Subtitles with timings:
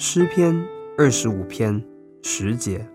[0.00, 0.54] 诗篇
[0.96, 1.82] 二十五篇
[2.22, 2.86] 十节：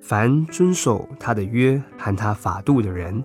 [0.00, 3.22] 凡遵守他的约和他法度的人，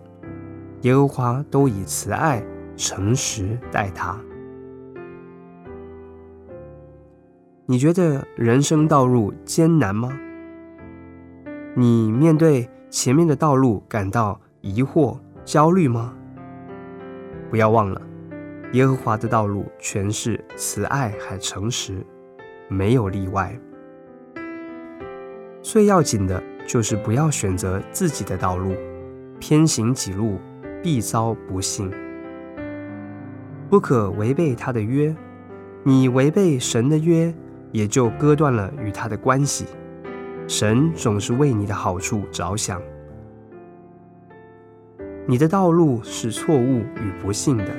[0.82, 2.44] 耶和华都以慈爱、
[2.76, 4.20] 诚实待他。
[7.68, 10.12] 你觉得人生道路艰难吗？
[11.74, 16.14] 你面对前面的道路感到疑惑、焦虑吗？
[17.50, 18.02] 不要忘了，
[18.74, 22.06] 耶和华的道路全是慈爱和诚实，
[22.68, 23.58] 没有例外。
[25.62, 28.76] 最要紧的就是不要选择自己的道路，
[29.40, 30.40] 偏行己路，
[30.82, 31.92] 必遭不幸。
[33.70, 35.16] 不可违背他的约，
[35.84, 37.34] 你违背神的约。
[37.74, 39.66] 也就割断了与他的关系。
[40.46, 42.82] 神总是为你的好处着想。
[45.26, 47.70] 你的道路是错误与不幸的，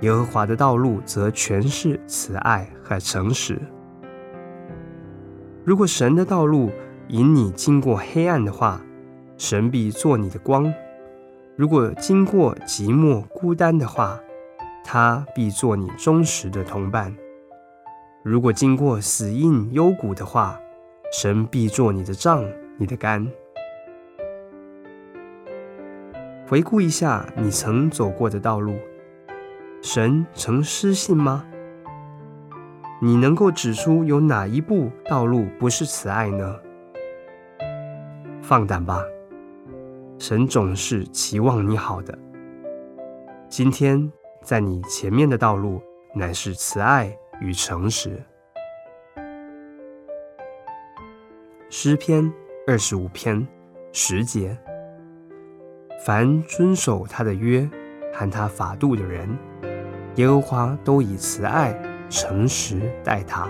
[0.00, 3.60] 耶和华的道路则全是慈爱和诚实。
[5.64, 6.70] 如果神的道路
[7.08, 8.80] 引你经过黑暗的话，
[9.36, 10.72] 神必做你的光；
[11.54, 14.18] 如果经过寂寞孤单的话，
[14.82, 17.14] 他必做你忠实的同伴。
[18.22, 20.58] 如果经过死荫幽谷的话，
[21.12, 22.44] 神必做你的杖，
[22.78, 23.26] 你的竿。
[26.48, 28.74] 回顾一下你曾走过的道路，
[29.82, 31.46] 神曾失信吗？
[33.00, 36.60] 你能够指出有哪一步道路不是慈爱呢？
[38.42, 39.02] 放胆吧，
[40.18, 42.16] 神总是期望你好的。
[43.48, 44.10] 今天
[44.42, 45.82] 在你前面的道路
[46.14, 47.16] 乃是慈爱。
[47.40, 48.22] 与诚实，
[51.70, 52.30] 诗篇
[52.66, 53.48] 二十五篇
[53.94, 54.54] 十节：
[56.04, 57.66] 凡遵守他的约
[58.12, 59.26] 和他法度的人，
[60.20, 61.74] 耶和华都以慈爱、
[62.10, 63.48] 诚实待他。